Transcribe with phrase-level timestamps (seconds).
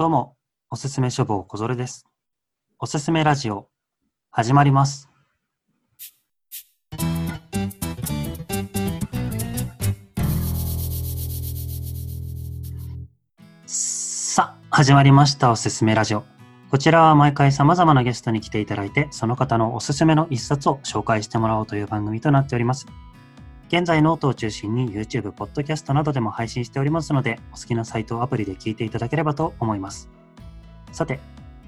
[0.00, 0.34] どうも、
[0.70, 2.06] おすすめ書房小ぞれです。
[2.78, 3.68] おすすめラジオ、
[4.30, 5.10] 始まります。
[13.66, 16.24] さあ、始まりました、おすすめラジオ。
[16.70, 22.86] こちらは毎回様々なゲストに来ていただいて、その方のおすすめの一冊を紹介してもらおうという番組となっております。
[23.72, 30.10] 現在ノートを中心に YouTube、Podcast などでも配信しておりますので、お好きなサイト、アプリで聞いていただければと思います。
[30.90, 31.20] さて、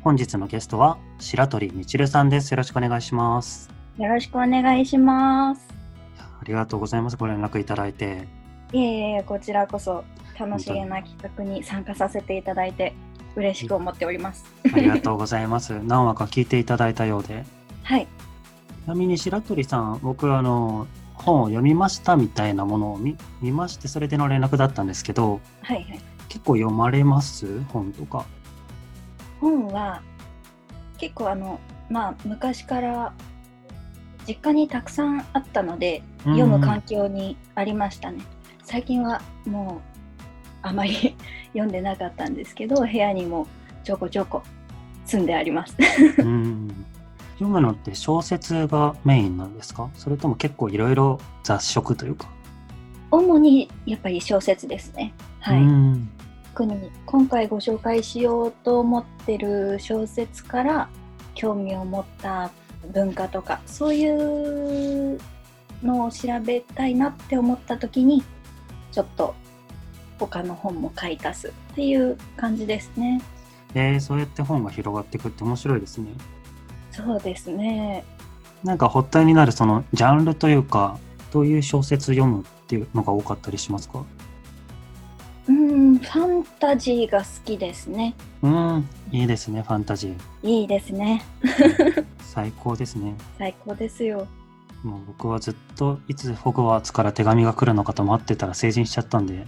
[0.03, 2.51] 本日のゲストは白鳥みちるさんです。
[2.51, 3.71] よろしくお願いします。
[3.99, 5.65] よろしくお願いします。
[6.19, 7.17] ありがとうございます。
[7.17, 8.27] ご連絡いただいて。
[8.73, 10.03] いえいえ、こちらこそ
[10.37, 12.95] 楽しげな企画に参加させていただいて
[13.37, 14.45] 嬉しく思っております。
[14.75, 15.79] ありがとうございます。
[15.87, 17.45] 何話か聞いていただいたようで。
[17.85, 18.09] はい。
[18.85, 20.89] ちなみに白鳥さん、僕あの、
[21.25, 26.01] 本を読みましたみたいなものを見見まして、それでの連絡だったんですけど、はいはい。
[26.29, 27.63] 結構読まれます？
[27.65, 28.27] 本とか。
[29.41, 30.03] 本は
[30.99, 31.59] 結構あの、
[31.91, 33.13] まあ昔から
[34.27, 38.21] 実家にたくさんあったので、読む環境にありましたね。
[38.65, 39.81] 最近はもう
[40.63, 41.17] あまり
[41.53, 43.47] 読んでなかったんですけど、部屋にも
[43.85, 44.43] ちょこちょこ
[45.05, 45.77] 積んであります。
[46.19, 46.87] うんうん
[47.43, 49.91] 読むのって小説がメインなんですか？
[49.95, 52.29] それとも結構いろいろ雑食というか？
[53.11, 55.13] 主にやっぱり小説ですね。
[55.41, 55.63] はい。
[55.63, 56.11] うん
[56.55, 60.91] 特に今回ご紹介しようと思ってる小説から
[61.35, 62.51] 興味を持った
[62.93, 65.19] 文化とかそういう
[65.83, 68.23] のを調べたいなって思った時に
[68.91, 69.35] ちょっと
[70.19, 73.23] 他の本も買い足すっていう感じですね。
[73.75, 76.11] えー、そうやって本が広がっていくって面白いですね。
[76.93, 78.05] そうですね。
[78.63, 80.99] なんか発端になるそのジャンルというか、
[81.33, 84.05] どういう小説読むっていうのが多かったりしますか？
[85.49, 88.15] うん、ファンタジーが好きですね。
[88.43, 90.49] うん、いいですね、ファンタジー。
[90.49, 91.25] いいですね。
[92.21, 93.17] 最高ですね。
[93.39, 94.29] 最高ですよ。
[94.85, 99.47] もう僕はずっといつホグワーツから手紙が来るのかと待ってたら成人しちゃったんで。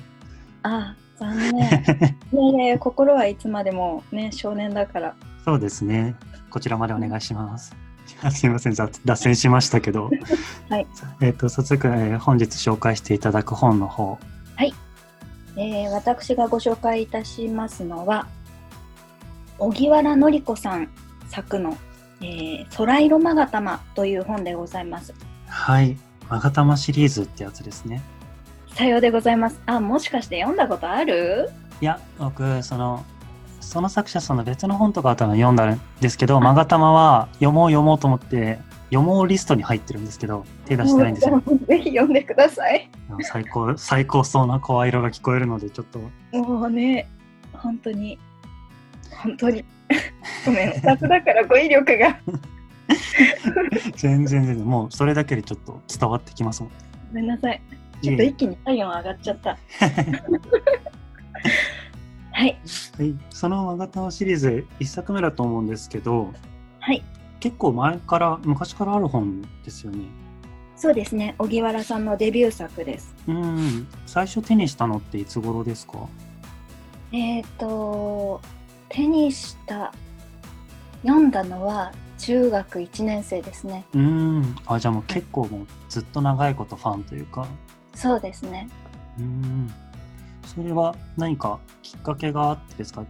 [0.63, 1.53] ああ、残念。
[2.33, 5.15] いやいやいや、心はいつまでもね、少年だから。
[5.45, 6.15] そうですね。
[6.55, 7.75] こちらまでお願いします。
[8.31, 10.09] すいません、雑脱線しましたけど。
[10.71, 10.87] はい。
[11.21, 14.19] えっ、と、早速、えー本日紹介していただく本の方。
[15.57, 18.27] えー私がご紹介いたしますのは
[19.59, 20.89] 荻原紀子さん
[21.29, 21.77] 作の
[22.21, 25.13] 「えー空色まがたま」という本でございます。
[25.49, 25.97] はい。
[26.29, 28.03] まがたまシリーズってやつですね。
[28.75, 29.61] さようでございます。
[29.67, 31.51] あ、もしかして読んだことある？
[31.81, 33.05] いや、僕、その、
[33.65, 38.59] その作者さんの別の本とかは多分読んだんですけど、まがたまは読もう読もうと思って、
[38.91, 41.43] 読もうリストに入ってるんですけど、手出してないんですよ。
[41.67, 42.89] ぜひ読んでください。
[43.23, 45.99] 最高、最高そうな声色が聞こえるので、ちょっと、
[46.39, 47.09] もうね、
[47.53, 48.19] 本当に、
[49.23, 49.65] 本当に。
[50.47, 52.17] ごめん、スタッフだから語彙力が。
[53.97, 56.73] 全然全然、もうそれだけでちょっと伝わってきますもん。
[57.09, 57.61] ごめんなさい。
[58.03, 59.57] ちょっと一気に体温上がっちゃった。
[62.35, 62.59] はい。
[62.99, 66.33] はい、そのまがたまシリーズ一作目だと思うんですけど、
[66.81, 67.03] はい。
[67.41, 70.05] 結構前から、昔からある本ですよね。
[70.77, 71.37] そうですね。
[71.39, 73.15] 荻原さんのデビュー作です。
[73.29, 76.09] うん、最初手にしたのっていつ頃ですか？
[77.13, 78.41] えっ、と
[78.89, 79.93] 手にした
[81.03, 87.47] 読んだのは中学1年生ですねうん、あ、じゃあもう結構もうずっと長いことファンというか、
[87.95, 88.69] そうですね
[89.19, 89.73] うん、
[90.47, 93.05] それは何かきっかけがあってですか？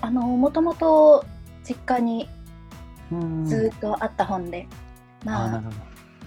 [0.00, 1.24] あのもともと
[1.64, 2.28] 実家に
[3.12, 4.66] うん、ずっとあった本で、
[5.24, 5.76] まあるほど。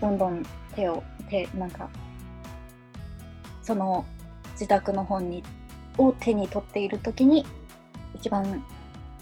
[0.02, 0.44] どんどん
[0.76, 1.90] 手を手なんか
[3.64, 4.06] その
[4.52, 5.44] 自宅の本に
[5.98, 7.46] を手に取っている時に
[8.14, 8.64] 一番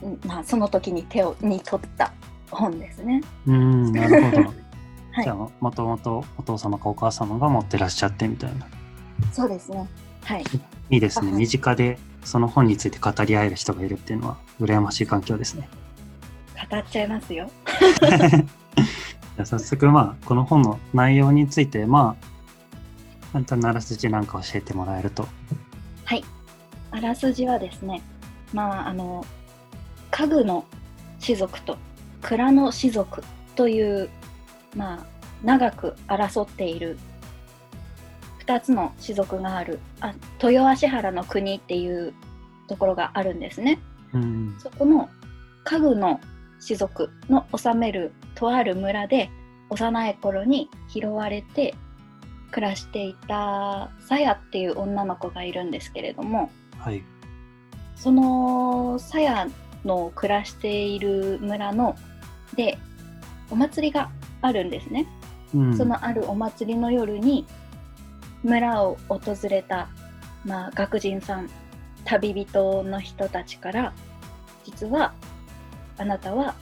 [0.01, 2.11] うんまあその時に手をに取った
[2.51, 4.43] 本ですねうん、なるほど。
[5.13, 8.67] はいじゃあ、もともとお父様かお母様が持ってらっしゃってみたいな。
[9.31, 9.87] そうですね
[10.25, 10.43] はい
[10.93, 11.31] いいですね。
[11.31, 15.67] 身近でその本について語り合える人がいるっていうのは羨ましい環境ですね。
[16.69, 25.27] 語っちゃいますよ じゃあ早速、まあ、この本の内容について、まあ、簡単なあらすじなんか教えてもらえると。
[26.05, 26.23] はい。
[26.91, 28.03] あらすじはですね、
[28.53, 29.25] まあ、あの、
[30.11, 30.63] 家具の
[31.17, 31.75] 士族と
[32.21, 33.23] 蔵の士族
[33.55, 34.09] という、
[34.75, 35.05] まあ、
[35.43, 36.99] 長く争っている
[38.45, 42.13] 2つの士族があるあ豊足原の国っていう
[42.67, 43.79] ところがあるんですね。
[44.13, 44.55] うん。
[44.59, 45.09] そこの
[45.63, 46.19] 家具の
[46.59, 49.29] 士族の治めるとある村で
[49.69, 51.75] 幼い頃に拾われて
[52.51, 57.03] 暮らしていたさやっていう女の子がいるんですけれどもはい。
[57.95, 59.49] その鞘
[59.85, 61.95] の暮らしている村の
[62.55, 62.77] で
[63.49, 64.09] お祭りが
[64.41, 65.07] あるんですね。
[65.55, 67.45] うん、そのあるお祭りの夜に
[68.43, 69.89] 村を訪れた、
[70.45, 71.49] まあ、学人さん
[72.05, 73.93] 旅人の人たちから
[74.65, 75.13] 実は
[75.97, 76.55] あなたは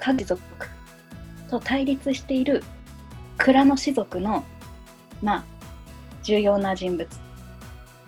[0.00, 0.40] 家族
[1.48, 2.64] と対立している
[3.38, 4.44] 蔵の士族の
[5.22, 5.44] まあ
[6.22, 7.08] 重要な人物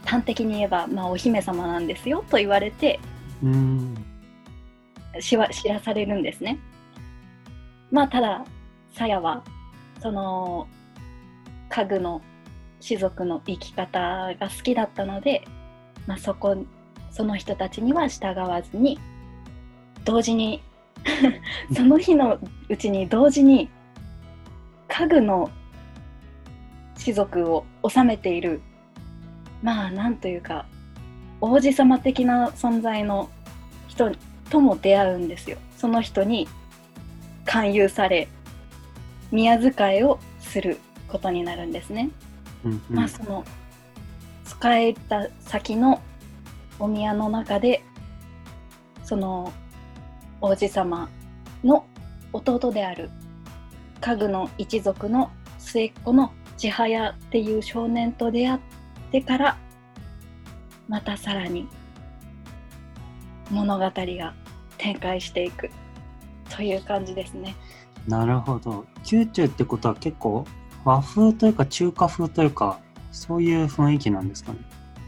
[0.05, 3.01] 端的に言えば、まあ、お姫様なんですよと言われて、
[5.19, 6.59] しわ知らされるんですね。
[7.91, 8.45] まあただ
[8.93, 9.43] 鞘は
[10.01, 10.69] その
[11.71, 12.23] 家具の
[12.85, 15.43] 士族の生き方が好きだったので、
[16.07, 16.55] まあ、そこ
[17.11, 18.99] その人たちには従わずに
[20.05, 20.63] 同時に
[21.75, 22.39] その日の
[22.69, 23.71] うちに同時に
[24.87, 25.51] 家具の
[26.99, 28.61] 士族を治めている
[29.63, 30.67] まあなんというか
[31.41, 33.31] 王子様的な存在の
[33.89, 34.13] 人
[34.51, 35.57] とも出会うんですよ。
[35.79, 36.47] その人に
[37.47, 38.29] 勧誘され
[39.33, 40.79] 宮遣いをする
[41.09, 42.11] ことになるんですね。
[42.65, 43.45] うんうんまあその
[44.45, 46.01] 使えた先の
[46.79, 47.83] お宮の中で
[49.05, 49.53] その
[50.41, 51.09] 王子様
[51.63, 51.87] の
[52.33, 53.11] 弟である
[54.01, 58.61] 家具の一族の末っ子の千早っていう少年と出会っ
[59.11, 59.57] てから
[60.89, 61.69] またさらに
[63.51, 64.35] 物語が
[64.79, 65.71] 展開していく
[66.55, 67.55] という感じですね。
[68.07, 68.85] なるほど。
[69.11, 70.45] 宮中ってことは結構
[70.85, 72.79] 和風というか中華風というか
[73.13, 74.59] そういう雰囲気なんですかね？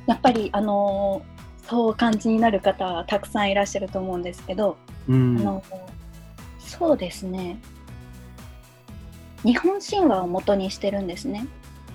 [0.07, 1.23] やっぱりあの
[1.69, 4.77] そう感じになる方はたくさんいらっしゃると思うんですけど、
[5.09, 5.39] うん。
[5.39, 5.63] あの
[6.59, 7.59] そうですね
[9.43, 11.47] 日本神話を元にしてるんですね。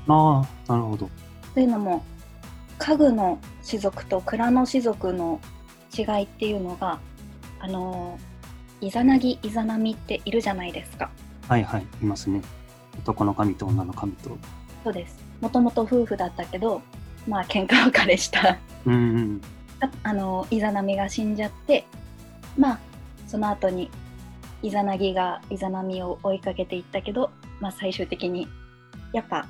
[0.08, 1.10] ああ、なるほど。
[1.54, 2.04] というのも
[2.78, 5.40] 家具の士族と蔵の士族の
[5.96, 7.00] 違いっていうのが
[7.60, 8.18] あの
[8.80, 11.12] イザナギイザナミっているじゃないですか。
[11.48, 12.42] はいはい、いますね。
[13.00, 14.38] 男の神と女の神と。
[14.84, 15.18] そうです。
[15.40, 16.82] もともと夫婦だったけど、
[17.28, 19.42] まあ喧嘩別れしたうん
[20.04, 21.86] あのイザナミが死んじゃって
[22.58, 22.80] まあ
[23.28, 23.90] その後に
[24.62, 28.48] イザナギがイザナミを追いかけていったけど、まあ、最終的に
[29.12, 29.48] やっぱ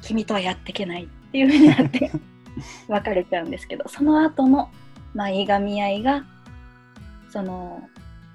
[0.00, 2.10] 君とはやっていけないっていうふうになって
[2.88, 4.70] 別れちゃうんですけどその後の
[5.14, 6.24] まあいがみ合いが
[7.28, 7.88] その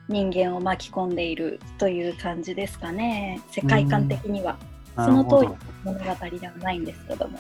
[0.10, 3.40] 人間を巻き込んでいるという感じですかね。
[3.52, 4.58] 世界観的には。
[4.96, 5.30] なるほど。
[5.30, 7.40] その通り物語ではないんですけども。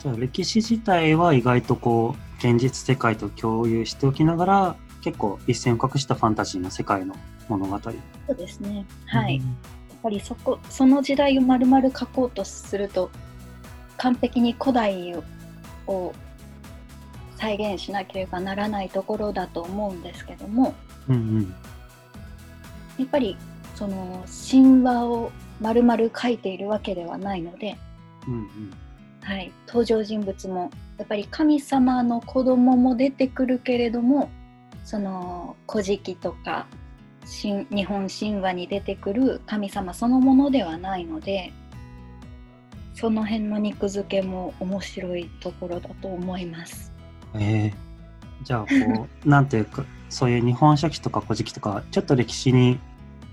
[0.00, 7.14] じゃあ歴史自体は意外とこう現実世界と共有しておきながら結構一線を画したファンタジーの世界の
[7.48, 7.78] 物語。
[7.78, 7.90] そ
[8.32, 8.84] うですね。
[9.06, 9.46] はい、うん。
[9.46, 9.56] やっ
[10.02, 13.08] ぱりそこその時代を丸々書こうとすると
[13.98, 15.22] 完璧に古代を
[15.86, 16.12] を
[17.36, 20.74] 再現しなければならないところだと思うんですけども
[21.08, 21.54] うんうん。
[22.98, 23.36] やっぱり
[23.74, 27.76] その神話を丸々書いているわけではないので、
[28.26, 28.72] うんうん。
[29.22, 34.30] はい、登場人物もやっぱり神様の子供も出てくるけれども
[34.84, 36.66] その「古事記」とか
[37.24, 41.52] 神日本神話に出てくる神様そのものではないので
[42.94, 46.92] その辺の肉付けも面白いところだと思います。
[47.34, 47.74] ええ
[48.44, 52.78] じゃあこうなんていうかそういう日本書紀とか古事記とかちょっと歴史に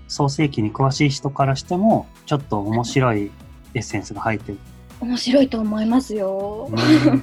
[0.08, 3.30] 創世記に詳しい人からしてもちょっと面白い
[3.74, 4.58] エッセンスが入ってる。
[5.00, 6.70] 面白いと思いますよ。
[6.70, 7.22] うん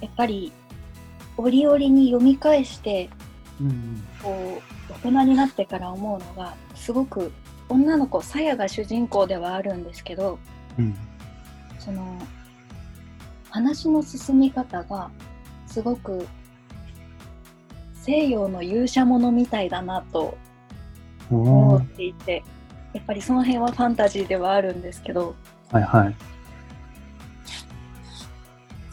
[0.00, 0.52] やっぱり
[1.36, 3.10] 折々に読み返して
[3.60, 7.30] うんこう大人になってから思うのがすごく
[7.68, 10.38] 女の子さやが主人公ではあるんですけど
[10.78, 10.96] うん
[11.78, 12.18] その
[13.50, 15.10] 話の進み方が
[15.66, 16.26] すごく
[18.02, 20.36] 西洋の勇者ものみたいだなと
[21.30, 22.42] お思っーていて
[22.92, 25.34] やっぱりその辺はファンタジーではあるんですけど
[25.70, 26.16] はいはい。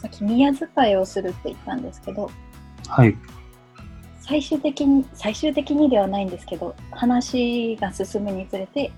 [0.00, 2.30] さっき宮遣いをするって言ったんですけど
[2.86, 3.16] はい。
[4.20, 8.92] 最終的に最終的にではないんですけど話が進むにつれて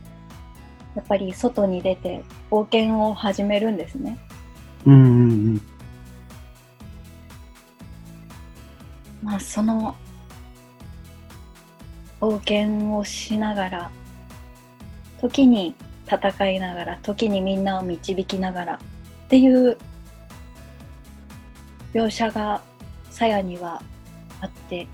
[0.96, 4.18] やっぱり外に出て冒険を始めるんですね。
[4.86, 5.62] うんうんうん。
[9.22, 9.96] まあその
[12.20, 13.90] 冒険をしながら
[15.20, 15.74] 時に
[16.06, 18.78] 戦いながら時にみんなを導きながらっ
[19.28, 19.76] ていう
[21.94, 22.62] 描写が
[23.10, 23.82] 鞘には
[24.40, 24.86] あって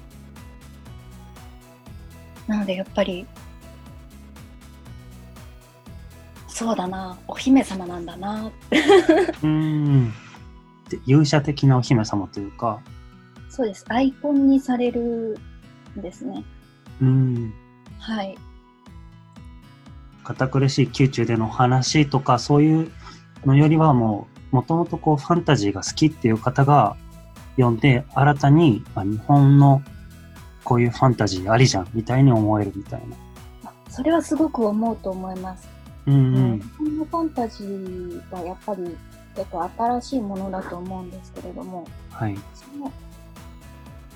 [2.47, 3.27] なのでやっぱり
[6.57, 8.51] そうだなお姫様なんだな
[9.43, 10.13] うん。
[11.07, 12.81] 勇者的なお姫様というか、
[13.57, 13.87] そうです。
[13.89, 15.39] アイコンにされる
[15.99, 16.45] んですね。
[17.01, 17.55] うん。
[17.99, 18.37] はい。
[20.25, 22.93] 堅苦しい宮中での話とかそういう
[23.47, 26.97] のよりはもうもともとこうファンタジーが好きっていう方が
[27.57, 29.81] 読んで新たにあ日本の
[30.63, 33.17] こういうファンタジーありじゃんみたいに思えるみたいな。
[33.65, 35.67] あそれはすごく思うと思います。
[36.05, 36.61] うんうん。
[36.61, 38.83] 日本のファンタジーがやっぱり
[39.35, 42.37] 結構新しいものだと思うんですけれども、はい。
[42.53, 42.93] その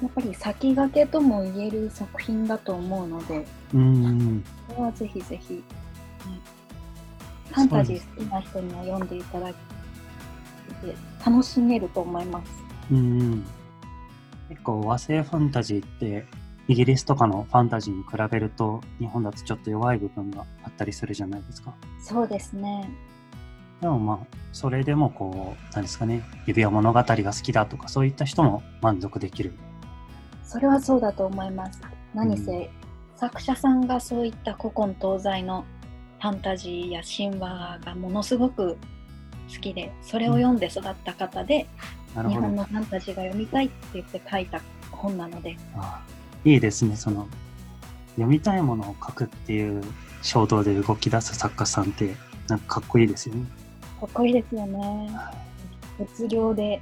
[0.02, 5.62] やっぱり先駆けとも言える作品だと思うので、うんれはぜひぜひ、ね
[7.48, 9.58] ファンタジー好きな人には読んでいただいて
[11.26, 12.50] 楽しめると思います。
[12.92, 13.46] うんうん。
[14.48, 16.26] 結構和製ファンタジーって
[16.68, 21.74] イギリスとかのファンタジーに比べると日本だとちょっと弱い部分があったりするじゃないですか。
[22.00, 22.88] そうですね。
[23.80, 29.54] でもまあ、それでもこう、なんですかね、指輪物語が好きだとか、そういった人も満足できる。
[30.50, 31.80] それはそうだと思います。
[32.12, 32.68] 何せ、うん
[33.20, 35.66] 作者さんがそういった古今東西の
[36.22, 38.78] ファンタジーや神話がものすごく
[39.54, 41.66] 好きで、それを読んで育った方で、
[42.14, 42.40] なるほど。
[42.40, 46.02] 日本のファンタジーが読みたいって言って書いた本なので、あ
[46.46, 47.28] いいですね、その、
[48.12, 49.82] 読みたいものを書くっていう
[50.22, 52.14] 衝動で動き出す作家さんって、
[52.48, 53.44] なんかかっこいいですよね。
[54.00, 55.10] かっこいいですよね。
[55.98, 56.80] 物量で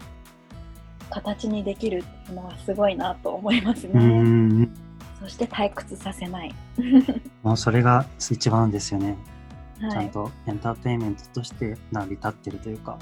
[1.10, 4.68] 形にできるっていうのはすごいなと思いますね。
[5.20, 6.54] そして退屈させない。
[7.42, 9.16] もうそれが一番ですよね。
[9.80, 10.06] ちゃはい。
[10.06, 12.98] んとエンターテインメントとして成り立ってるというか。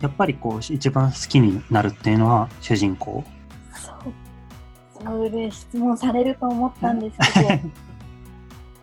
[0.00, 3.24] やっぱりこう、一番好きになるっていうのは主人公。
[3.72, 5.28] そう。
[5.28, 7.48] それ質問されると思ったんですけど、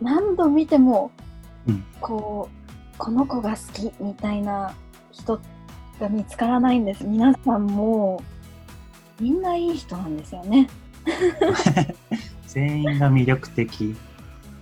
[0.02, 1.10] 何度見ても、
[1.66, 2.48] うんこ
[2.94, 4.74] う、この子が好きみたいな
[5.10, 5.40] 人
[5.98, 7.04] が見つからないんです。
[7.04, 8.22] 皆さんも
[9.20, 10.68] う、みんないい人なんですよね。
[12.46, 13.96] 全員が魅力的。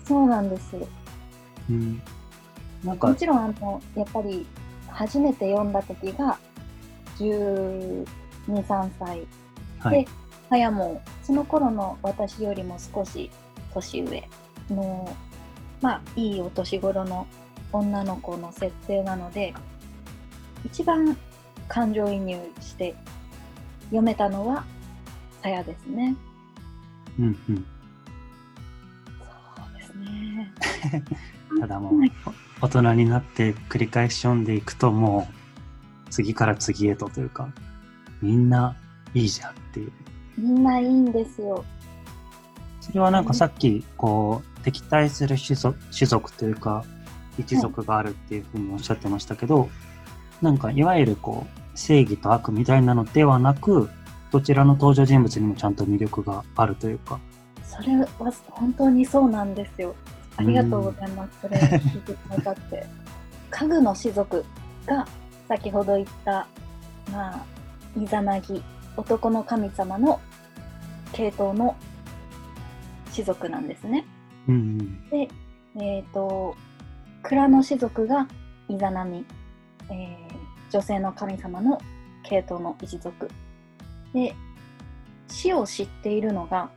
[0.05, 0.76] そうなんです。
[1.71, 2.03] うん。
[2.85, 4.47] なんかも、ちろんあのやっぱり
[4.88, 6.38] 初めて読んだ時が
[7.19, 8.05] 12、
[8.47, 9.26] 3歳
[9.79, 10.07] はい。
[10.50, 13.31] はやもうその頃の私よりも少し
[13.73, 14.29] 年上
[14.71, 15.17] の
[15.81, 17.26] まあいいお年頃の
[17.73, 19.55] 女の子の設定なので
[20.64, 21.17] 一番
[21.68, 22.94] 感情移入して
[23.85, 24.64] 読めたのは
[25.42, 26.16] さやですね。
[27.18, 27.66] うんうん。
[29.56, 30.52] そうですね。
[31.61, 32.00] ただもう、
[32.61, 35.28] 大人になって繰り返し読んでいくとも
[36.06, 37.49] う、次から次へとというか、
[38.23, 38.76] みんな
[39.12, 39.92] いいじゃんっていう。
[40.38, 41.64] みんないいんですよ。
[42.80, 46.85] それはなんかさっき、こう、敵対する種族種族というか、
[47.38, 49.68] 一族があるっていうふうにおっしゃってましたけど、
[50.43, 53.88] なんかいわゆるこう、正義と悪みたいなのではなく、
[54.31, 57.21] どちらの登場人物にもちゃんと魅力があるというか。
[57.64, 58.07] それは
[58.50, 59.95] 本当にそうなんですよ。
[60.37, 61.41] ありがとうございます。
[61.41, 62.87] それ聞いてくださって。
[63.50, 64.45] 家具の士族
[64.87, 65.07] が
[65.49, 66.47] 先ほど言った、
[67.12, 67.45] まあ、
[67.97, 68.62] イザナギ、
[68.97, 70.21] 男の神様の
[71.12, 71.76] 系統の
[73.12, 74.05] 士族なんですね。
[74.49, 75.11] うんうん。
[75.11, 75.29] で、
[75.76, 76.57] えっ、と、
[77.23, 78.26] 蔵の士族が
[78.69, 79.25] イザナミ、
[79.91, 80.35] えー
[80.71, 81.81] 女性の神様の
[82.25, 83.31] 系統の一族。
[84.12, 84.35] で、
[85.29, 86.71] 死を知っているのが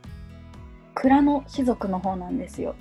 [0.94, 2.76] 蔵の士族の方なんですよ。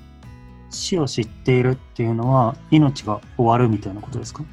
[0.70, 4.44] 死を知っているっていうのは、命が終わるみたいなことですか？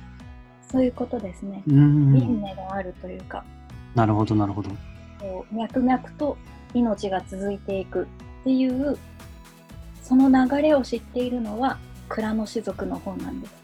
[0.70, 1.62] そういうことですね。
[1.66, 3.44] うん輪廻があるというか、
[3.94, 4.70] なるほど、なるほど。
[5.52, 6.38] 脈々と
[6.72, 8.06] 命が続いていくっ
[8.44, 8.96] ていう、
[10.02, 11.78] その流れを知っているのは
[12.08, 13.54] 蔵の士族の方なんです。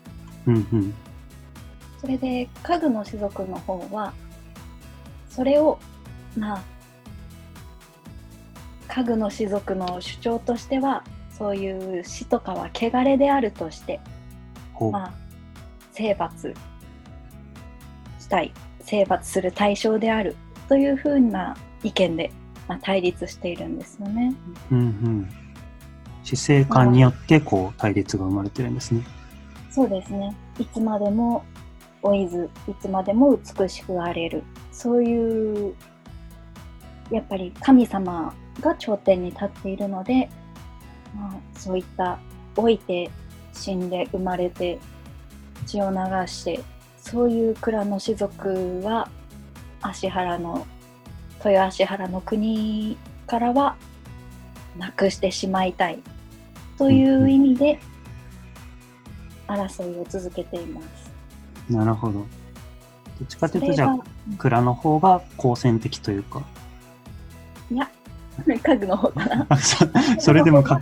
[0.49, 0.95] うんうん。
[2.01, 4.13] それで家具の士族の方は
[5.29, 5.79] それを
[6.37, 6.63] まあ
[8.89, 14.01] 家具の士族の主張としてはそういう死とかは汚れであるとして。
[14.91, 15.13] まあ、
[15.93, 16.55] 征伐
[18.19, 20.37] したい征伐する対象である
[20.69, 22.31] というふうな意見で、
[22.67, 24.35] まあ、対立しているんですよね。
[24.71, 25.31] うんうん。
[26.25, 29.03] 死生観によって、こう、対立が生まれてるんですね。
[29.71, 30.35] そうですね。
[30.59, 31.45] いつまでも
[32.03, 34.43] 老いず、いつまでも美しくあれる。
[34.73, 35.75] そういう、
[37.11, 40.29] やっぱり神様が頂点に立っているので、
[41.15, 42.19] まあ、そういった
[42.57, 43.11] 老いて
[43.53, 44.79] 死んで生まれて
[45.67, 46.61] 血を流して、
[46.99, 49.09] そういう蔵の士族は
[49.83, 50.67] 芦原の、
[51.45, 53.77] 豊芦原の国からは
[54.79, 55.99] なくしてしまいたい
[56.79, 57.81] という意味で、
[59.49, 61.00] 争いを続けています。
[61.71, 62.13] なるほど。
[62.13, 62.27] ど
[63.25, 63.99] っちかというと、じゃあ、
[64.39, 66.43] 蔵の方が好戦的というか。
[68.63, 69.47] 家具の方かな。
[69.49, 69.87] あそ
[70.19, 70.81] それでもか、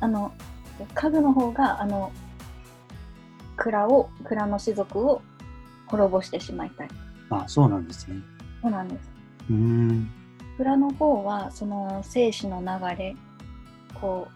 [0.00, 0.32] あの、
[0.94, 2.12] 家具の方が、あの、
[3.56, 5.22] 蔵を、蔵の士族を
[5.86, 6.88] 滅ぼしてしまいたい。
[7.30, 8.16] あ、そうなんですね。
[8.62, 9.10] そうなんです。
[9.50, 10.10] うーん。
[10.56, 13.16] 蔵の方は、その生死の流れ、
[14.00, 14.28] こ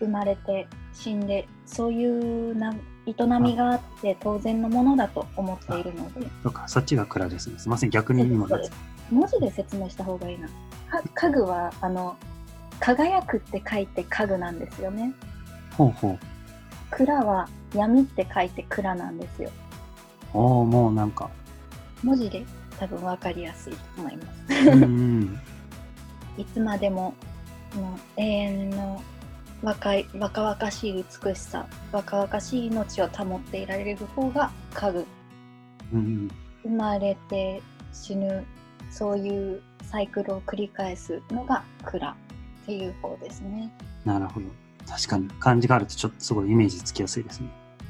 [0.00, 2.74] う、生まれて死んで、そういうな
[3.06, 7.58] 営みがあって当然のものだと思っているので、そうか、そっちが蔵ですね。
[7.58, 8.48] すみません、逆に今
[9.10, 10.48] 文字で説明した方がいいな。
[10.48, 12.16] か家具は、あの、
[12.80, 15.14] 輝くって書いて家具なんですよね。
[15.76, 16.18] ほうほう。
[16.90, 19.50] 蔵は闇って書いて蔵なんですよ。
[20.32, 21.30] おおもうなんか、
[22.02, 22.44] 文字で
[22.78, 24.52] 多分分かりやすいと思います。
[26.40, 27.14] いつまでも
[27.72, 29.02] この永遠の
[29.66, 35.06] 若い若々しい美しさ、若々しい命を保っていられる方が家具。
[35.92, 36.30] うんうん。
[36.62, 37.60] 生まれて
[37.92, 38.44] 死ぬ、
[38.92, 42.14] そういうサイクルを繰り返すのが蔵っ
[42.64, 43.68] ていう方ですね。
[44.04, 44.46] なるほど。
[44.88, 47.48] 確かに、漢字があるとちょっとすごいイメージつきやすいですね。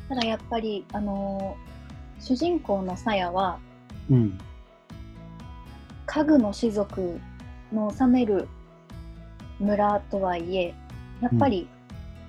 [0.08, 1.76] ただやっぱり、あのー
[2.18, 3.58] 主人公のさやは
[4.10, 4.38] うん。
[6.06, 7.20] 家具の士族
[7.70, 8.48] の治める
[9.60, 10.74] 村とはいえ
[11.20, 11.68] やっぱり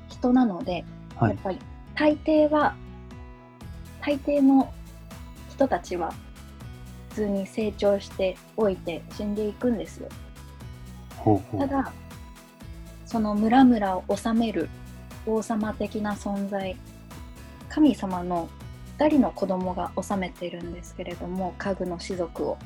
[0.09, 1.29] 人なので、はい。
[1.31, 1.59] やっぱり
[1.95, 2.75] 大抵は
[4.01, 4.71] 大抵の
[5.49, 6.13] 人たちは
[7.09, 10.07] 普通に成長しておいて死んでいくんですよ
[11.17, 11.61] ほうほう。
[11.61, 11.91] ただ
[13.05, 14.69] その村々を治める
[15.25, 16.77] 王様的な存在
[17.69, 18.47] 神様の
[18.99, 22.57] 2人の子供が治めてるんですけれども家具の士族を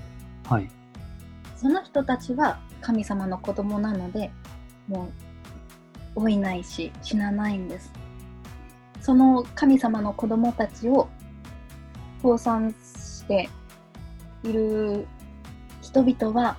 [0.47, 0.69] はい。
[1.55, 4.31] その人たちは神様の子供なので
[4.87, 5.09] もう
[6.15, 7.91] 老いないし死なないんです。
[9.01, 11.09] その神様の子供たちを
[12.21, 13.49] 降参して
[14.43, 15.07] いる
[15.81, 16.57] 人々は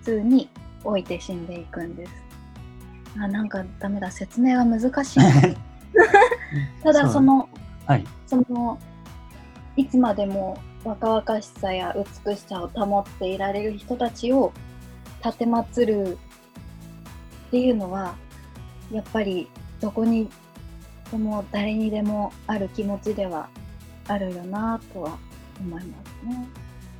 [0.00, 0.48] 普通に
[0.84, 2.12] 老いて死んでいくんです。
[3.18, 5.20] あなんかダメだ説明が難しい。
[6.82, 7.48] ただその
[7.86, 8.04] はい。
[8.26, 8.78] その
[9.76, 11.94] いつまでも若々しさや
[12.26, 14.52] 美しさを保っていられる人たちを
[15.24, 16.18] 立てまつる
[17.48, 18.14] っていうのは
[18.92, 19.48] やっぱり
[19.80, 20.28] どこに
[21.10, 23.48] でも誰にでもある気持ちでは
[24.08, 25.18] あるよなとは
[25.60, 26.48] 思いますね。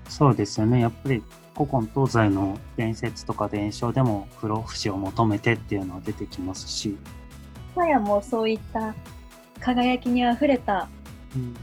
[0.08, 0.80] そうですよね。
[0.80, 1.22] やっぱり
[1.54, 6.96] 古今東西の伝説とか伝承でも不老不死を求めてっていうのは出てきますし、
[7.74, 8.94] さやもそういった
[9.60, 10.88] 輝きにあふれた
[11.34, 11.54] うん、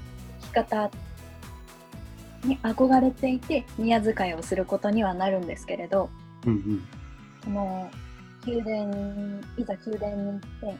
[0.41, 0.91] 生き方
[2.43, 6.09] に憧れていて宮遣いをすることにはなるんですけれど、
[6.45, 6.87] うんうん
[7.43, 7.89] その
[8.49, 10.77] 宮殿いざ宮殿に行って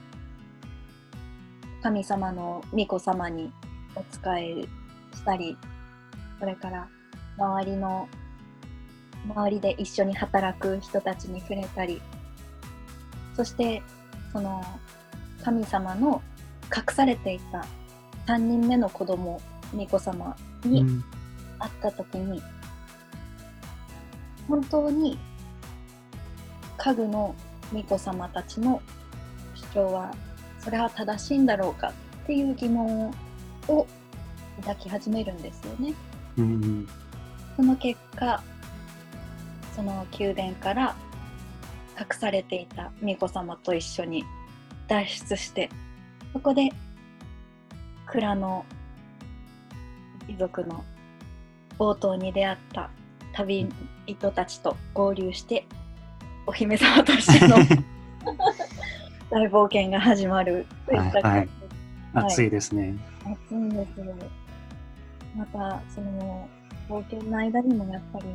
[1.84, 3.52] 神様の巫女様に
[3.96, 4.64] お仕え
[5.16, 5.56] したり
[6.40, 6.88] それから
[7.38, 8.10] 周りの
[9.26, 12.02] 周りで一緒に働く人たちに触れたり
[13.36, 13.84] そして
[14.34, 14.64] その
[15.44, 16.22] 神様の
[16.76, 17.66] 隠されていた
[18.28, 19.40] 3人目の子供
[19.72, 21.04] 巫女様にうん。
[21.60, 22.42] 会った時に
[24.48, 25.20] 本当に
[26.78, 27.36] 家具の
[27.72, 28.82] 巫女様たちの
[29.56, 30.14] 主張は
[30.60, 33.14] それは正しいんだろうかっていう疑問
[33.68, 33.88] を
[34.62, 35.94] 抱き始めるんですよね。
[36.38, 36.88] うんうん
[37.56, 38.42] その結果
[39.76, 40.96] その宮殿から
[42.00, 44.24] 隠されていた巫女様と一緒に
[44.88, 45.70] 脱出して
[46.32, 46.70] そこで
[48.06, 48.66] 蔵の
[50.30, 50.86] 遺族の
[51.78, 52.90] 冒頭に出会った
[53.34, 53.68] 旅
[54.06, 55.66] 人たちと合流して
[56.50, 57.58] お姫様としての
[59.30, 61.70] 大冒険が始まるといった感じです。
[62.16, 62.96] 熱いですね。
[63.24, 64.16] 暑いんですよ。
[65.38, 66.50] また、その、
[66.90, 68.26] 冒険の間にもやっぱり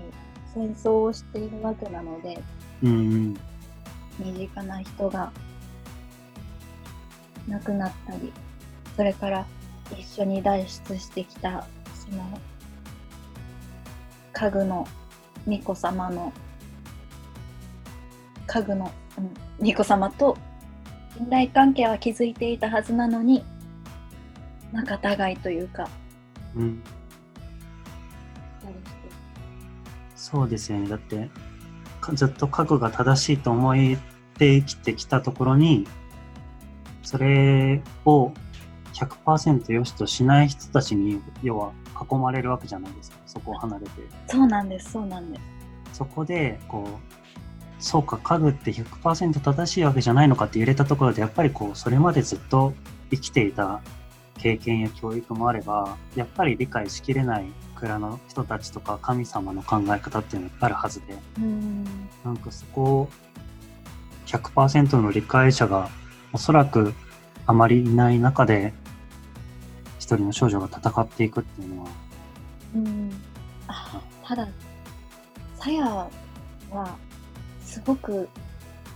[0.54, 2.40] 戦争をしているわけなので、
[2.84, 2.92] うんう
[3.30, 3.36] ん
[4.16, 5.32] 身近な人が
[7.48, 8.32] 亡くなったり、
[8.94, 9.44] それから
[9.98, 12.40] 一緒に脱出してきた、その、
[14.32, 14.86] 家具の
[15.46, 16.32] 巫女様の、
[18.54, 20.38] 家具の、うん、巫女様と
[21.18, 23.44] 信頼関係は築いていたはずなのに、
[24.72, 25.88] 仲違いというか、
[26.54, 26.82] うん
[30.14, 30.88] そうですよね。
[30.88, 31.28] だって、
[32.00, 33.74] かずっと家具が正しいと思っ
[34.38, 35.86] て生きてきたところに、
[37.02, 38.32] それを
[38.94, 41.72] 100%良しとしない人たちに、要は
[42.10, 43.18] 囲まれるわけじゃないですか。
[43.26, 43.90] そこを離れて。
[44.28, 45.38] そうなんです、そうなんで
[45.92, 45.98] す。
[45.98, 47.23] そこで、こう、
[47.78, 52.72] そうか、家具って100%正しいわけじゃないのかって入れたところで、やっぱりこう、それまでずっと
[53.10, 53.80] 生きていた
[54.38, 61.84] 経験や教育もあればやっぱり理解しきれない蔵の人たちとか神様の考え方っていうのがあるはずでうん。
[62.24, 63.08] なんかそこを
[64.26, 65.88] 100%の理解者が
[66.32, 66.94] おそらく
[67.46, 68.72] あまりいない中で
[69.98, 71.90] 一人の少女が戦っていくっていうのは
[72.74, 73.10] うん。
[73.66, 74.46] あただ
[75.58, 75.86] さや
[76.70, 76.98] は
[77.74, 78.28] すごく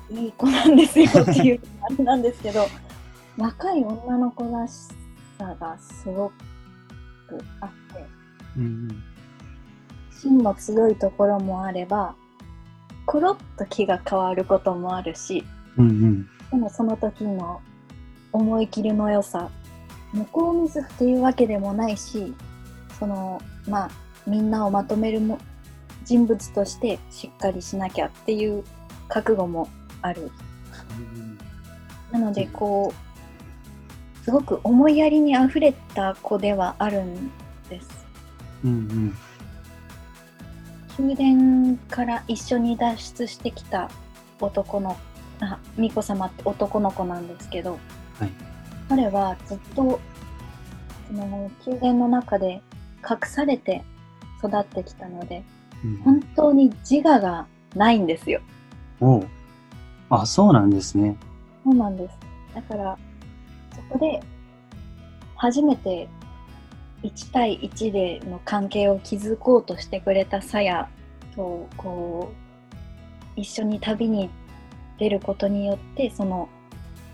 [0.09, 2.65] いい子なんですよっていうあれなんですけど
[3.37, 4.89] 若い女の子らし
[5.37, 6.35] さがすごく
[7.61, 8.07] あって
[8.57, 8.89] うん
[10.13, 12.15] 芯の強いところもあれば
[13.05, 15.45] コロッと気が変わることもあるし
[15.77, 16.29] うんうん。
[16.51, 17.61] でもその時の
[18.33, 19.51] 思い切りの良さ
[20.13, 22.33] 向こう水っていうわけでもないし
[22.97, 23.91] そのまあ
[24.25, 25.39] みんなをまとめるも
[26.09, 28.65] 人物としてしっかりしなきゃっていう
[29.09, 29.69] 覚悟も
[30.01, 30.31] ある。
[32.11, 32.95] なのでこ
[34.23, 37.31] うすごく思いやりにあふれた子ではあるん
[37.69, 38.07] です。
[38.65, 39.19] うんうん
[40.99, 43.91] 宮殿から一緒に脱出してきた
[44.41, 44.97] 男の
[45.41, 47.79] あ巫女様って男の子なんですけど、
[48.19, 48.33] はい。
[48.89, 50.01] 彼はずっと
[51.07, 52.63] その宮殿の中で
[53.09, 53.85] 隠されて
[54.39, 55.45] 育ってきたので
[55.85, 55.97] うん。
[55.99, 58.41] 本当に自我がないんですよ。
[59.01, 59.29] おう。
[60.11, 61.17] あそうなんですね。
[61.65, 62.19] そうなんです。
[62.55, 62.99] だから
[63.75, 64.21] そこで
[65.37, 66.09] 初めて
[67.03, 70.89] 1対1での関係を築こうとしてくれたさや
[71.37, 72.33] とこ
[73.37, 74.31] う一緒に旅に
[74.99, 76.49] 出ることによってその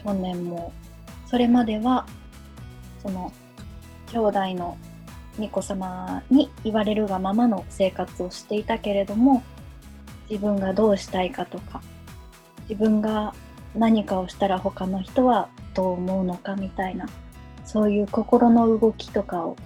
[0.02, 0.72] 当年も
[1.26, 2.06] それまでは
[3.02, 3.30] その
[4.10, 4.78] 兄弟の
[5.38, 9.42] 巫女様に言われるがままの生活をしていたけれども
[10.30, 11.82] 自分がどうしたいかとか
[12.68, 13.34] 自分が
[13.74, 17.06] 何かをしたら他の人はどう思うのかみたいな
[17.64, 19.56] そういう心の動きとかを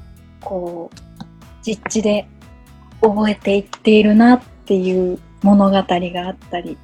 [0.41, 1.25] こう
[1.63, 2.27] 実地で
[3.01, 6.79] 覚えていっているなっていう物語があったり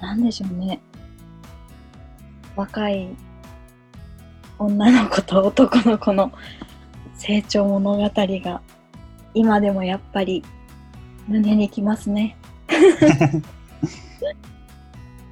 [0.00, 0.80] なんでしょうね。
[2.56, 3.08] 若い
[4.58, 6.32] 女の子と男の子の
[7.20, 8.62] 成長物語が
[9.34, 10.42] 今でもやっぱり
[11.28, 12.34] 胸にきますね。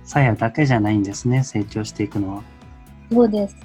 [0.04, 2.42] さやだけじゃないんですね成長していくのは、
[3.10, 3.56] そうです。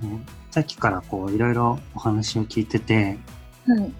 [0.00, 0.18] ね
[0.50, 3.18] さっきからこういろいろお話を聞いてて
[3.66, 3.92] はい。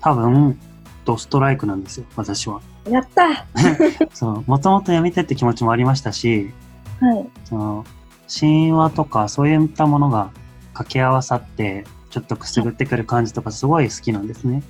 [0.00, 0.56] 多分
[1.04, 3.44] ドストライクなんですよ私はやった
[4.14, 6.52] そうもともと読みたいって気持ちもありましたし
[7.00, 7.28] はい。
[7.44, 7.84] その
[8.28, 10.30] 神話とかそういったものが
[10.74, 14.62] 掛け合わさってちょっとくすぐってくる感じとかすごい好きなんですね。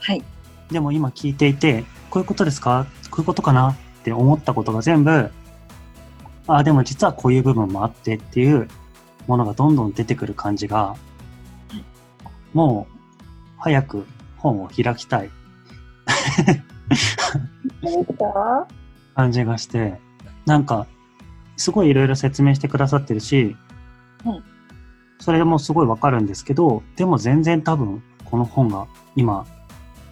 [0.00, 0.24] はい。
[0.70, 2.86] でも今聞いていてこういうことですか？
[3.10, 3.72] こういうことかな？
[3.72, 5.30] って思ったことが全部
[6.46, 8.66] あでも実はこういう部分もあってっていう
[9.26, 10.96] ものがどんどん出てくる感じが
[12.54, 12.96] もう
[13.58, 14.06] 早く
[14.38, 15.30] 本を開きたい。
[19.14, 20.00] 感じがして
[20.46, 20.86] なんか
[21.58, 23.54] すごいいろいろ説明してくださってるし、
[24.24, 24.42] はい
[25.18, 29.46] それもすごいわかるんですけどでも全然多分この本が今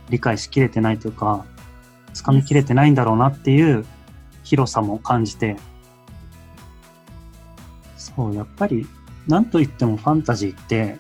[0.09, 1.45] 理解しきれてないというか
[2.13, 3.85] つかみきれてないんだろうなっていう
[4.43, 5.57] 広さも感じて
[7.97, 8.87] そうやっぱり
[9.27, 10.99] 何と言ってもファンタジーって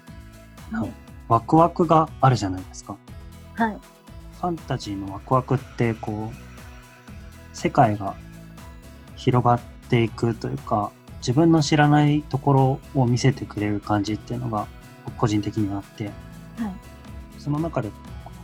[0.73, 0.93] はい。
[1.29, 2.97] ワクワクがあるじゃないですか。
[3.55, 3.79] はい。
[4.41, 8.15] ファンタジーのワクワクってこう世界が
[9.17, 10.91] 広がっていくというか
[11.25, 14.67] 自分の知らないところを見せてくれる感じっていうのが
[15.17, 16.13] 個人的にはあってはい。
[17.39, 17.91] その中で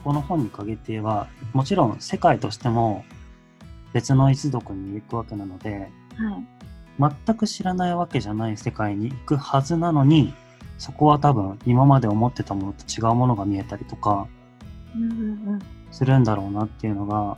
[0.02, 3.04] この本に限ってはもちろん世界としても
[3.92, 7.16] 別の一族に行くわけなのではい。
[7.26, 10.32] 全く知らないわけじゃない世界に行くはずなのに
[10.78, 14.26] そこは多分今まで思ってたものと違うものが見えたりとか
[15.90, 17.36] するんだろうなっていうのが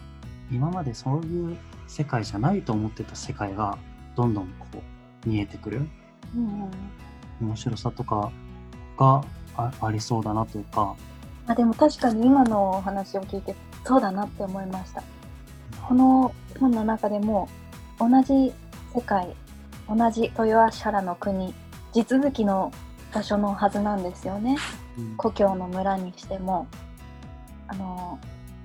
[0.53, 1.57] 今までそういう
[1.89, 3.77] 世界じゃないと思ってた世界が
[4.15, 4.92] どんどんこう
[5.25, 5.89] 見えてくる。
[6.35, 6.71] うん。
[7.41, 8.31] 面白さとか
[8.99, 9.23] が
[9.57, 10.95] あありそうだなというか。
[11.47, 13.55] あでも確かに今のお話を聞いて
[13.85, 15.03] そうだなって思いました。
[15.89, 17.49] この本の中でも
[17.99, 18.53] 同じ
[18.95, 19.35] 世界
[19.89, 21.53] 同じ豊橋原の国
[21.93, 22.73] 地続きの
[23.13, 24.57] 場所のはずなんですよね。
[24.99, 25.17] うん。
[25.17, 26.67] 故郷の村にしても
[27.69, 28.19] あの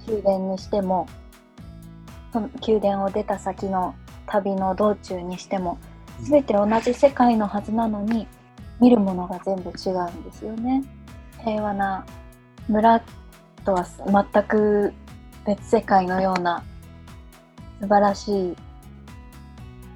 [0.08, 1.08] 宮殿にしても
[2.32, 3.96] その宮殿を出た先の
[4.28, 5.80] 旅の道中にしても
[6.22, 8.28] 全て同じ世界のはずなのに
[8.80, 10.84] 見るものが全部違うんですよね。
[11.44, 12.06] 平和な
[12.68, 13.02] 村
[13.64, 14.94] とは全く
[15.46, 16.64] 別世界のような
[17.80, 18.56] 素晴らしい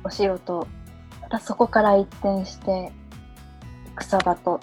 [0.03, 0.67] お城と
[1.21, 2.91] またそこから一転して
[3.95, 4.59] 草場と。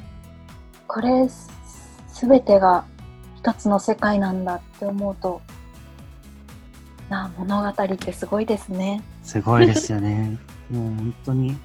[0.86, 2.84] これすべてが
[3.36, 5.42] 一つの世界なんだって思うと
[7.10, 9.02] なあ物語ってすごいですね。
[9.22, 10.38] すごいですよね。
[10.70, 11.56] もう本当に、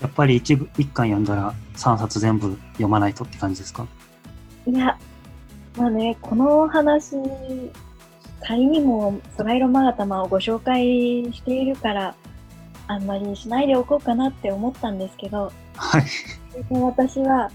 [0.00, 3.86] やっぱり一部、一巻読んだら3冊全部読まないとって感じですか？
[4.66, 4.98] いや
[5.76, 7.16] まあねこの話
[8.46, 12.14] 仮にも空色マガタマをご紹介しているから
[12.86, 16.04] あんまりしないでおこうかなって思ったんですけどはい。
[16.70, 17.50] 私は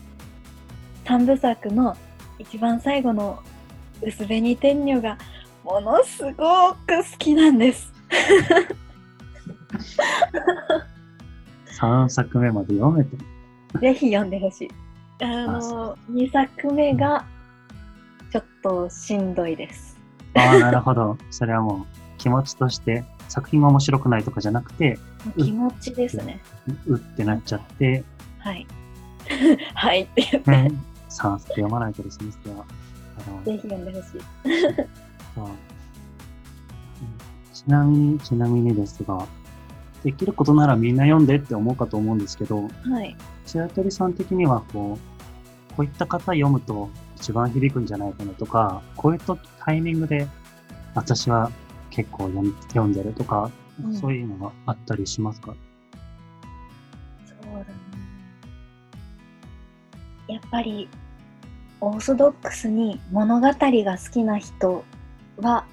[1.05, 1.95] 三部作の
[2.37, 3.39] 一番最後の
[4.01, 5.17] 薄紅天女が
[5.63, 6.33] ものすごく
[6.87, 7.91] 好きなんです。
[11.79, 13.17] 3作目まで読めて。
[13.79, 14.69] ぜひ読んでほしい。
[15.23, 17.25] あの、2作目が
[18.31, 19.97] ちょっとしんどいです。
[20.35, 21.17] ああ、なるほど。
[21.31, 24.97] それはもう気持ちとして作品が面白くないとかじゃなくて、
[25.37, 26.41] うん気持ちですね。
[26.87, 28.03] うってなっちゃって、
[28.39, 28.65] はい。
[29.75, 30.71] はいって言って、ね、
[31.09, 32.65] 3冊読まないとですね、それは。
[33.27, 34.21] あのぜひ読んでほしい。
[37.53, 39.27] ちなみに、ちなみにですが、
[40.03, 43.15] できることならみんな読んでって思うかと思うんですけど、はい。
[43.45, 44.97] 白鳥さん的にはこ
[45.71, 50.27] う、こういった方読むと一番響くんじゃないかなとか、こういったタイミングで
[50.95, 51.51] 私は
[51.89, 53.51] 結構読み読んでるとか、
[53.83, 55.55] うんそういうのがあったりしますか？
[57.25, 57.65] そうだね。
[60.27, 60.89] やっぱり、
[61.79, 64.83] オーソドックスに物語が好きな人
[65.37, 65.65] は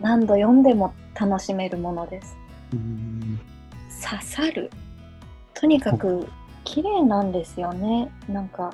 [0.00, 2.36] 何度読んでも楽しめるものです。
[2.72, 3.17] うーん
[4.02, 4.70] 刺さる。
[5.54, 6.28] とにかく
[6.64, 8.10] 綺麗なんですよね。
[8.28, 8.72] なんか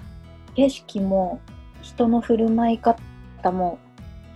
[0.55, 1.41] 景色も
[1.83, 2.99] 人の振る舞い方
[3.53, 3.79] も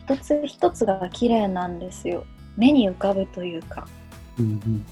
[0.06, 2.24] 一つ一つが綺麗なんですよ。
[2.56, 3.86] 目に浮かぶというか。
[4.38, 4.86] うんうん。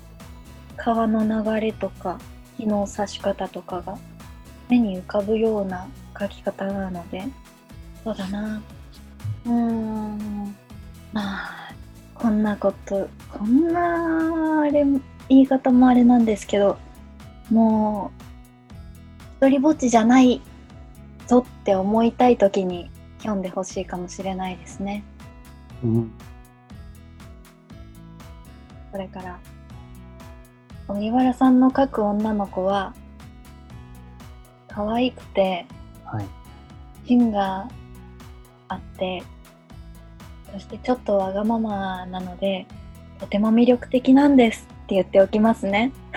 [0.77, 2.19] 川の流れとか
[2.57, 3.99] 日の差し方とかが
[4.69, 7.25] 目に浮かぶような描き方なので
[8.05, 8.63] そうだな。
[9.47, 10.57] うーん。
[11.13, 11.73] まあ
[12.15, 14.85] こんなことこんなあれ
[15.29, 16.79] 言い方もあれなんですけど
[17.51, 18.11] も
[19.41, 20.41] う一人ぼっちじゃない
[21.27, 25.05] ぞって思いたい時に読んでほしいかもしれないですね。
[25.83, 26.13] うん。
[28.93, 29.39] それから
[30.89, 32.95] 荻原さんの描く女の子は
[34.69, 35.67] 可愛くて
[36.05, 36.27] はい。
[37.07, 37.69] 芯が
[38.69, 39.23] あって
[40.53, 42.67] そしてちょっとわがままなので
[43.21, 45.91] とても魅力的なんですって言っておきますね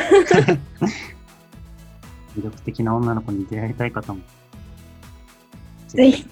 [2.37, 4.21] 魅力的な女の子に出会いたい方も。
[5.87, 6.27] ぜひ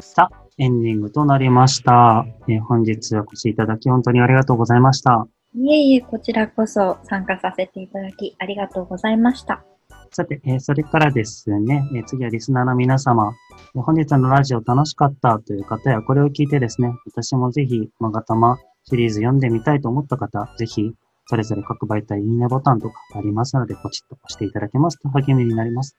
[0.00, 2.24] さあ、エンディングとなりました。
[2.48, 5.28] えー本日お越しいただき本当にありがとうございました。
[5.52, 9.64] いえいえこちらこそ参加させていただきありがとうございました
[10.12, 13.32] さて、えーそれからですね、えー次はリスナーの皆様、
[13.74, 20.92] えー本日のラジオ楽しかったという方や、これを聞いてですね、私もぜひ、まがたまシリーズ読んでみたいと思った方、ぜひ、
[21.26, 25.96] それぞれ各媒体いいねボタンとかありますので、ポチッと押していただけますと励みになります。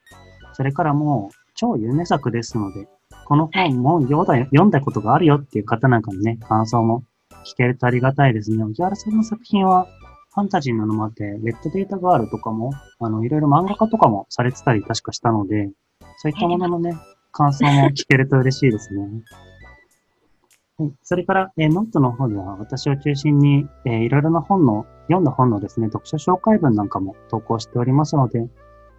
[0.54, 2.88] それからもう、超有名作ですので、
[3.26, 7.04] この本も読んだ読んだことがあるよっていう方なんかのね、感想も
[7.46, 8.64] 聞けるとありがたいですね。
[8.64, 9.88] 荻原さんの作品は、
[10.34, 15.72] ファンタジーなのもあって、レッドデータガールとかも、あの、いろいろ漫画家とかもされてたり確かしたので、
[16.18, 16.96] そういったもののね、
[17.32, 19.04] 感想も聞けると嬉しいですね。
[20.80, 28.48] はい、それから、えーノートの方では私を中心に、えーいろいろな本の、読んだ本のですね、読書紹介文なんかも投稿しておりますので、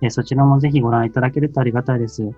[0.02, 2.30] えーそちらもぜひご覧いただけるとありがたいです。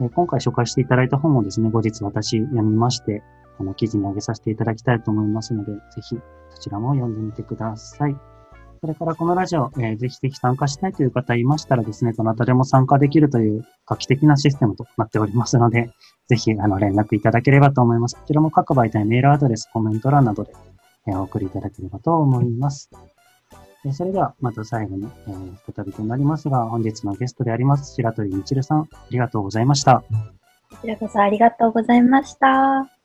[0.00, 3.22] え今回紹介していただいた本もですね、後日私読みまして、
[3.62, 6.16] あの、記事に上げさせていただきたいと思いますので、ぜひ
[6.50, 8.16] そちらも読んでみてください。
[8.80, 15.90] それからこのラジオ、えーぜひぜひ参加したいという方いましたらですね、どなたでも参加できるという画期的なシステムとなっておりますので、
[16.26, 18.16] ぜひあの連絡いただければと思います。
[18.16, 20.52] こちらも各媒体メールアドレス、コメント欄などで、
[21.06, 22.90] えーお送りいただければと思います。
[23.84, 30.02] えーそれではまた最後に、えー再びとなりますが、本日のゲストであります白鳥みちるさん、ありがとうございました。
[30.72, 33.01] こちらこそありがとうございました。